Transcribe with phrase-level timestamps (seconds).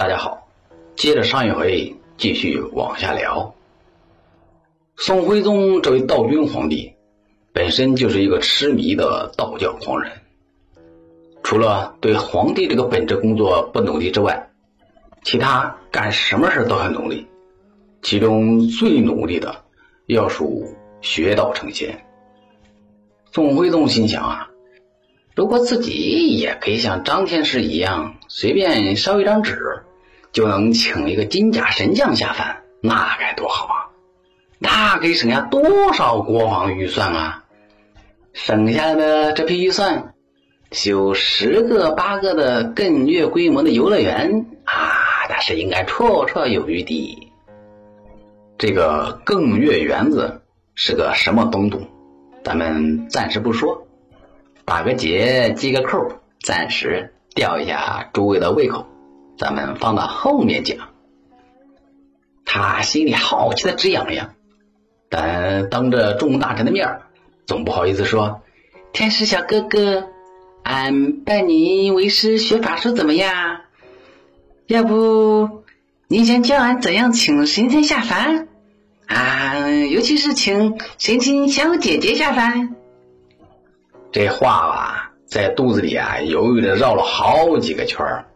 [0.00, 0.48] 大家好，
[0.96, 3.54] 接着上一回继续往下聊。
[4.96, 6.94] 宋徽宗这位道君皇帝，
[7.52, 10.10] 本身就是一个痴迷的道教狂人。
[11.42, 14.48] 除了对皇帝这个本职工作不努力之外，
[15.22, 17.26] 其他干什么事都很努力。
[18.00, 19.64] 其中最努力的，
[20.06, 20.64] 要数
[21.02, 22.06] 学道成仙。
[23.32, 24.50] 宋徽宗心想啊，
[25.36, 29.82] 如果自己也可以像张天师一样，随便烧一张纸。
[30.32, 33.90] 就能请一个金甲神将下凡，那该多好啊！
[34.58, 37.44] 那可以省下多少国防预算啊！
[38.32, 40.14] 省下的这批预算，
[40.70, 47.28] 修十个八个的更越规模的游乐园啊，那是应该绰绰有余的。
[48.56, 50.42] 这个更越园子
[50.74, 51.88] 是个什么东东？
[52.44, 53.86] 咱们暂时不说，
[54.64, 56.06] 打个结，系个扣，
[56.42, 58.86] 暂时吊一下诸位的胃口。
[59.40, 60.76] 咱们放到后面讲。
[62.44, 64.34] 他心里好奇的直痒痒，
[65.08, 67.00] 但当着众大臣的面
[67.46, 68.42] 总不好意思说
[68.92, 70.08] ：“天师小哥哥，
[70.62, 73.62] 俺拜你为师学法术怎么样？
[74.66, 75.62] 要不
[76.06, 78.46] 您先教俺怎样请神仙下凡
[79.06, 79.70] 啊？
[79.70, 82.76] 尤其是请神仙小姐姐下凡。”
[84.12, 88.26] 这话吧，在肚子里啊犹豫着绕了好几个圈儿。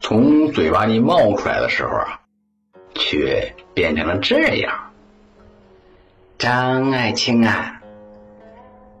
[0.00, 2.20] 从嘴巴里冒出来的时候啊，
[2.94, 4.92] 却变成了这样。
[6.38, 7.82] 张爱卿啊，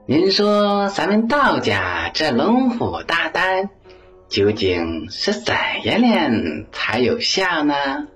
[0.06, 3.70] 您说咱们道家这龙虎大丹
[4.28, 5.54] 究竟是怎
[5.84, 8.08] 样练才有效呢？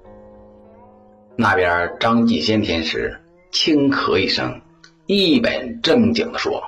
[1.36, 3.20] 那边张继先天师
[3.52, 4.60] 轻咳一声，
[5.06, 6.62] 一本正经的说：“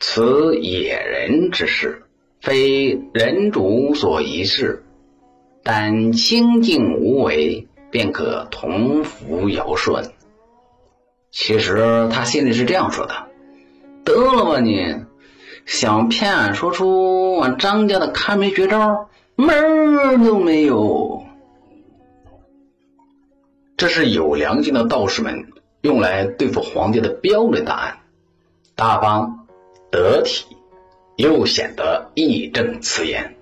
[0.00, 2.00] 此野人之事。”
[2.44, 4.84] 非人主所宜事，
[5.62, 10.12] 但清净无为，便可同福尧舜。
[11.30, 13.14] 其实他心里是这样说的：
[14.04, 14.94] 得了吧你，
[15.64, 21.24] 想骗俺说出俺张家的看门绝招，门儿都没有。
[23.78, 25.46] 这是有良心的道士们
[25.80, 28.00] 用来对付皇帝的标准答案，
[28.76, 29.46] 大方
[29.90, 30.53] 得体。
[31.16, 33.36] 又显得义正辞严。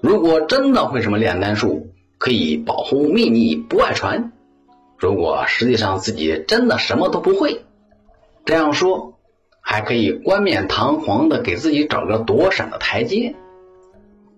[0.00, 1.88] 如果真的会什么炼丹术，
[2.18, 4.30] 可以保护秘密不外传；
[4.98, 7.64] 如果实际上自己真的什么都不会，
[8.44, 9.18] 这样说
[9.60, 13.34] 还可以冠冕堂皇的给自己找个躲闪的台阶。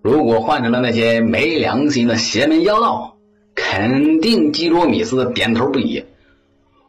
[0.01, 3.17] 如果换成了那些没良心的邪门妖道，
[3.55, 6.05] 肯定基罗米斯点头不已。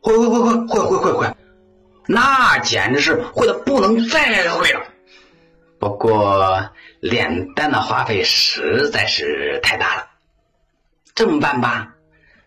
[0.01, 1.37] 会会会会会会会会，
[2.07, 4.83] 那简直是会的不能再会了。
[5.79, 10.07] 不过炼丹的花费实在是太大了，
[11.15, 11.95] 这么办吧，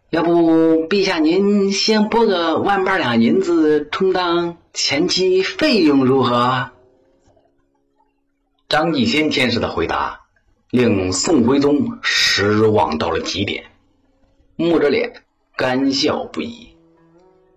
[0.09, 6.72] 要不陛下您先拨个万八两银子充当前期费用如何？
[8.68, 10.22] 张继先天使的回答
[10.69, 13.66] 令宋徽宗失望到了极点，
[14.58, 15.24] 木着脸
[15.56, 16.75] 干笑不已，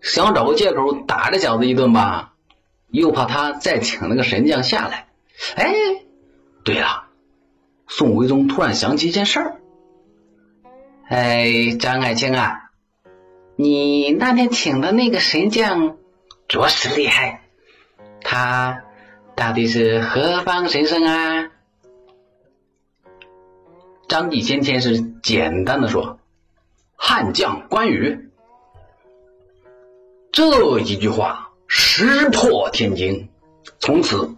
[0.01, 2.35] 想找个借口打这小子一顿吧，
[2.91, 5.09] 又怕他再请那个神将下来。
[5.57, 5.75] 哎，
[6.65, 7.09] 对了，
[7.87, 9.61] 宋徽宗突然想起一件事儿。
[11.09, 12.71] 哎，张爱卿啊，
[13.57, 15.99] 你那天请的那个神将
[16.49, 17.43] 着实厉害，
[18.23, 18.85] 他
[19.37, 21.51] 到底是何方神圣啊？
[24.09, 26.19] 张继先天是简单的说
[26.95, 28.31] ：“汉将关羽。”
[30.33, 33.29] 这一句话石破天惊，
[33.79, 34.37] 从此。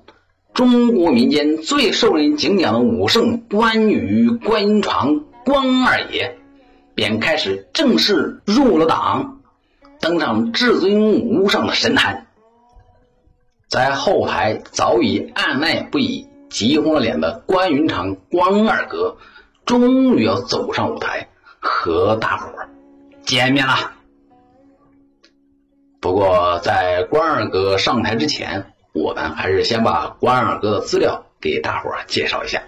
[0.57, 6.37] 中国民间最受人敬仰的武圣关羽、关云长、关二爷，
[6.95, 9.43] 便开始正式入了党，
[10.01, 12.29] 登上至尊无上的神坛。
[13.69, 19.19] 在后台早已按耐不已、急红了脸的关云长关二哥，
[19.67, 21.29] 终于要走上舞台
[21.61, 22.71] 和大伙儿
[23.27, 23.93] 见面了。
[26.01, 32.63] 不过，在关二哥上台之前，我们还是先把关二哥的资料给大伙儿介绍一下。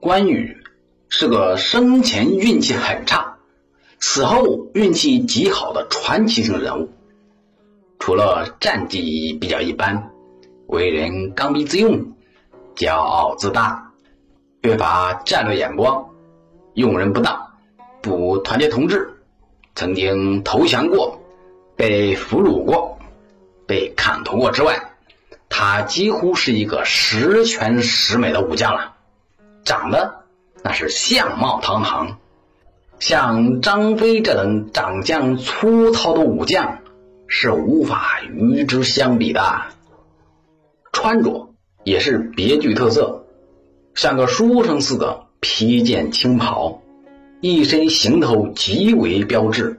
[0.00, 0.56] 关羽
[1.08, 3.36] 是个生前运气很差，
[4.00, 6.88] 死后运气极好的传奇性人物。
[7.98, 10.10] 除了战绩比较一般，
[10.66, 12.14] 为人刚愎自用、
[12.74, 13.92] 骄傲自大、
[14.62, 16.08] 缺乏战略眼光、
[16.72, 17.52] 用人不当、
[18.00, 19.10] 不团结同志，
[19.74, 21.20] 曾经投降过，
[21.76, 22.95] 被俘虏过。
[23.66, 24.92] 被砍头过之外，
[25.48, 28.94] 他几乎是一个十全十美的武将了。
[29.64, 30.24] 长得
[30.62, 32.18] 那是相貌堂堂。
[32.98, 36.78] 像张飞这等长相粗糙的武将，
[37.26, 39.62] 是无法与之相比的。
[40.92, 41.50] 穿着
[41.84, 43.26] 也是别具特色，
[43.94, 46.80] 像个书生似的披件青袍，
[47.42, 49.78] 一身行头极为标致，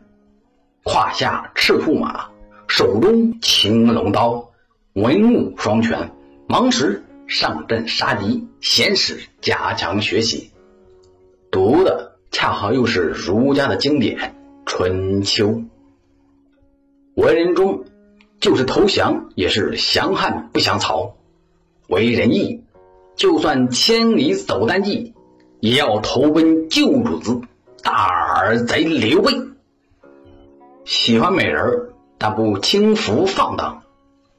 [0.84, 2.30] 胯下赤兔马，
[2.68, 4.52] 手中青龙刀，
[4.94, 6.12] 文武双全，
[6.48, 10.52] 忙时上阵杀敌，闲时加强学习，
[11.52, 12.14] 读的。
[12.30, 14.20] 恰好又是儒家的经典
[14.66, 15.48] 《春秋》，
[17.16, 17.86] 为人中
[18.40, 21.16] 就是投降也是降汉不降曹，
[21.88, 22.64] 为仁义，
[23.16, 25.14] 就算千里走单骑，
[25.62, 27.42] 也要投奔旧主子
[27.82, 29.32] 大耳贼刘备。
[30.84, 33.84] 喜欢美人儿，但不轻浮放荡。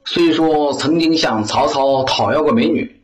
[0.05, 3.01] 虽说曾经向曹操讨要过美女，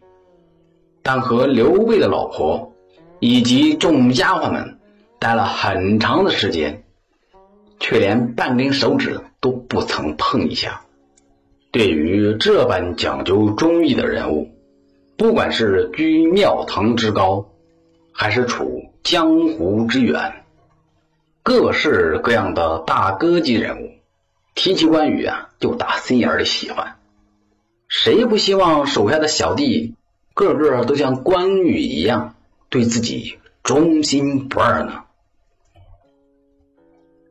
[1.04, 2.74] 但和刘备的老婆
[3.20, 4.72] 以及众丫鬟们。
[5.18, 6.84] 待了很长的时间，
[7.80, 10.82] 却连半根手指都不曾碰一下。
[11.72, 14.50] 对于这般讲究忠义的人物，
[15.18, 17.48] 不管是居庙堂之高，
[18.12, 20.44] 还是处江湖之远，
[21.42, 23.90] 各式各样的大哥级人物，
[24.56, 26.96] 提起关羽啊，就打心眼里喜欢。
[27.88, 29.94] 谁不希望手下的小弟
[30.34, 32.36] 个个都像关羽一样，
[32.70, 35.04] 对自己忠心不二呢？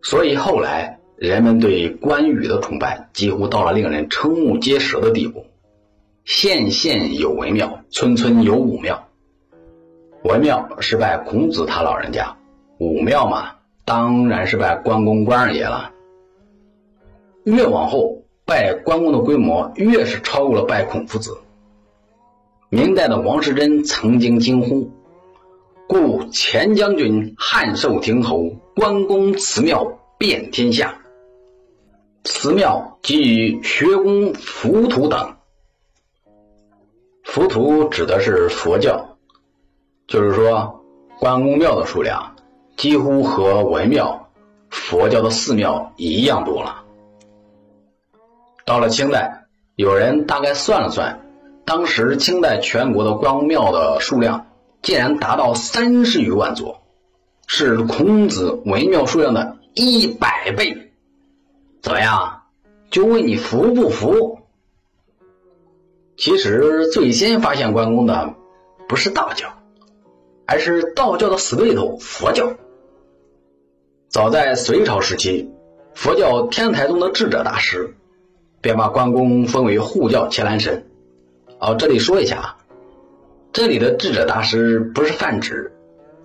[0.03, 5.47] 所以后来，人们对关羽的崇拜几乎到了令人瞠目结舌的地步。
[6.27, 9.09] 县县有文庙，村村有武庙。
[10.23, 12.37] 文庙是拜孔子他老人家，
[12.79, 13.57] 武庙嘛，
[13.87, 15.91] 当然是拜关公关二爷了。
[17.45, 21.39] 越往后，拜关公的规模越是超过了拜孔夫子。
[22.69, 24.91] 明代的王世贞曾经惊呼。
[25.87, 30.99] 故前将军汉寿亭侯关公祠庙遍天下。
[32.25, 35.37] 祠庙即学宫浮屠等。
[37.23, 39.19] 浮屠指的是佛教，
[40.07, 40.83] 就是说
[41.19, 42.35] 关公庙的数量
[42.77, 44.31] 几乎和文庙、
[44.71, 46.84] 佛教的寺庙一样多了。
[48.65, 49.47] 到了清代，
[49.77, 51.21] 有人大概算了算，
[51.65, 54.47] 当时清代全国的关公庙的数量。
[54.83, 56.83] 竟然达到三十余万座，
[57.47, 60.93] 是孔子文庙数量的一百倍。
[61.81, 62.43] 怎么样？
[62.91, 64.41] 就问你服不服？
[66.19, 68.35] 其实最先发现关公的
[68.87, 69.55] 不是道教，
[70.45, 72.53] 而是道教的死对头佛教。
[74.11, 75.51] 早在隋朝时期，
[75.95, 77.97] 佛教天台宗的智者大师
[78.65, 80.87] 便把关公封为护教伽蓝神。
[81.61, 82.57] 哦，这里说一下啊。
[83.53, 85.71] 这里的智者大师不是泛指，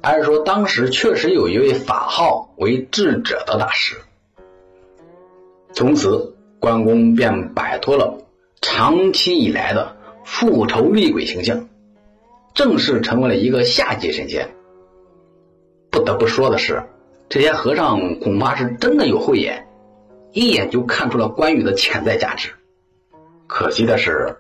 [0.02, 3.98] 而是说当时确实有一位法号为智者的大师。
[5.74, 8.20] 从此，关公便摆脱了
[8.62, 11.68] 长期以来的复仇厉鬼形象，
[12.54, 14.50] 正式成为了一个下级神仙。
[15.92, 16.84] 不得不说的是，
[17.28, 19.68] 这些和尚恐怕是真的有慧眼，
[20.32, 22.52] 一眼就看出了关羽的潜在价值。
[23.48, 24.38] 可惜的是。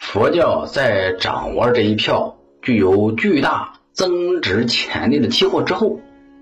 [0.00, 5.98] 佛教在掌握这一票具有巨大增值潜力的期货之后，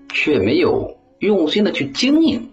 [0.09, 2.51] 却没有用心的去经营，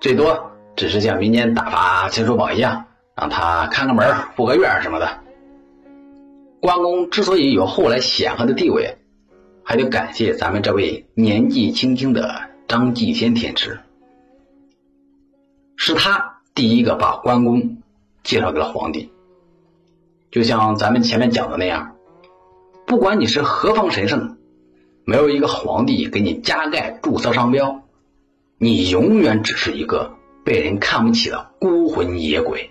[0.00, 2.84] 最多只是像民间打发秦叔宝一样，
[3.16, 5.08] 让他看个门、护个院什么的。
[6.60, 8.98] 关公之所以有后来显赫的地位，
[9.62, 13.80] 还得感谢咱们这位年纪轻轻的张继先天池，
[15.76, 17.78] 是他第一个把关公
[18.22, 19.10] 介绍给了皇帝。
[20.30, 21.96] 就像咱们前面讲的那样，
[22.86, 24.36] 不管你是何方神圣，
[25.04, 27.82] 没有一个皇帝给你加盖注册商标，
[28.58, 30.14] 你永远只是一个
[30.44, 32.70] 被人看不起的孤魂野鬼。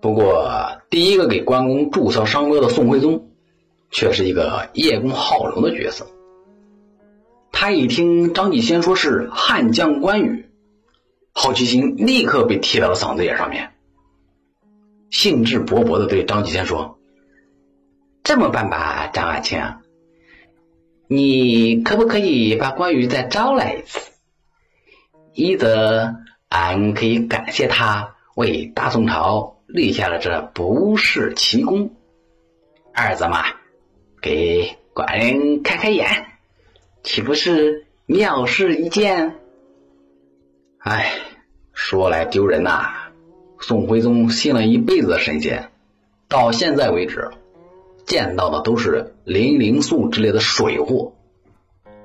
[0.00, 0.50] 不过，
[0.90, 3.30] 第一个给关公注册商标的宋徽宗，
[3.90, 6.06] 却是一个叶公好龙的角色。
[7.52, 10.50] 他一听张继先说是汉将关羽，
[11.34, 13.72] 好奇心立刻被提到了嗓子眼上面。
[15.10, 16.98] 兴致勃勃的对张继先说
[18.24, 19.60] ：“这么办吧，张爱卿，
[21.08, 24.12] 你可不可以把关羽再招来一次？
[25.32, 26.14] 一则
[26.48, 31.90] 俺可以感谢他为大宋朝立下了这不世奇功；
[32.92, 33.44] 二则嘛，
[34.22, 36.26] 给寡人开开眼，
[37.02, 39.40] 岂不是妙事一件？
[40.84, 41.12] 哎，
[41.72, 42.90] 说来丢人呐！”
[43.58, 45.70] 宋徽宗信了一辈子的神仙，
[46.28, 47.30] 到现在为止，
[48.04, 51.14] 见到的都是灵灵素之类的水货。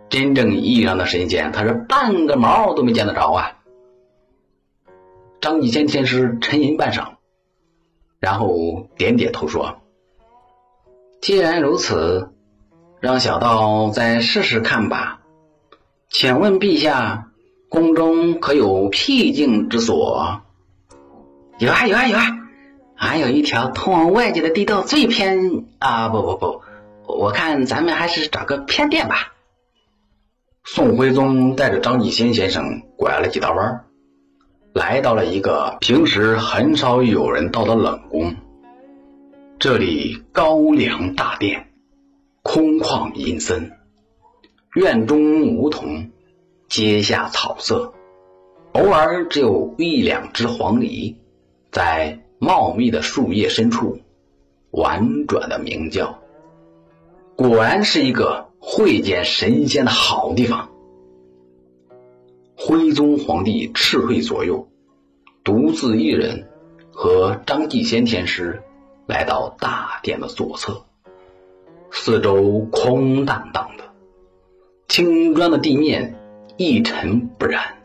[0.08, 3.58] 真正意义上的神仙，他是半个毛都没见得着啊！
[5.42, 7.16] 张继先天师沉吟半晌，
[8.20, 9.82] 然后点点头说
[11.20, 12.32] ：“既然如此，
[13.02, 15.20] 让小道再试试看吧。
[16.10, 17.29] 请问陛下，
[17.70, 20.42] 宫中可有僻静之所
[21.60, 22.26] ？”“有啊，有啊，有啊！
[22.96, 26.10] 俺有一条通往外界的地道，最偏啊！
[26.10, 26.62] 不不不，
[27.06, 29.34] 我看咱们还是找个偏殿吧。”
[30.66, 33.86] 宋徽宗带着张继先先生拐了几道弯，
[34.74, 38.36] 来到了一个平时很少有人到的冷宫。
[39.58, 41.68] 这里高梁大殿，
[42.44, 43.72] 空旷阴森，
[44.76, 46.12] 院中梧桐，
[46.70, 47.94] 阶下草色，
[48.72, 51.18] 偶尔只有一两只黄鹂
[51.72, 54.00] 在茂密的树叶深处
[54.72, 56.20] 婉转的鸣叫。
[57.36, 58.48] 果然是一个。
[58.62, 60.70] 会见神仙的好地方。
[62.58, 64.68] 徽宗皇帝赤会左右，
[65.46, 66.50] 独自一人
[66.92, 68.62] 和张继先天师
[69.08, 70.84] 来到大殿的左侧。
[71.90, 73.86] 四周空荡荡的，
[74.90, 76.19] 青砖的地面
[76.62, 77.78] 一尘不染。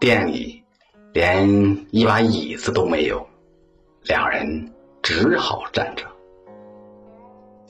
[0.00, 0.64] 店里
[1.12, 3.28] 连一把椅子都没有，
[4.02, 4.72] 两人
[5.04, 6.04] 只好站着。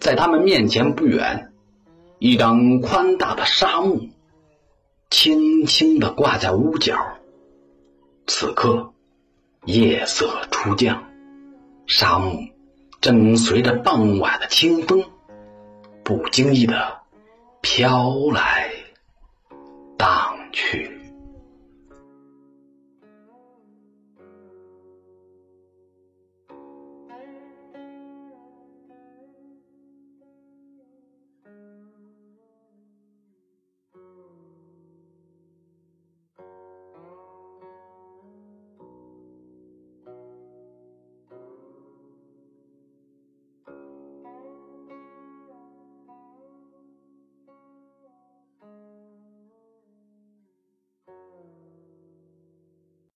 [0.00, 1.52] 在他们面前不远。
[2.18, 4.08] 一张宽大的纱幕，
[5.10, 7.18] 轻轻地挂在屋角。
[8.26, 8.94] 此刻，
[9.66, 11.04] 夜色初降，
[11.86, 12.38] 纱幕
[13.02, 15.04] 正随着傍晚的清风，
[16.02, 17.02] 不经意的
[17.60, 18.70] 飘来。
[19.96, 20.93] 荡去。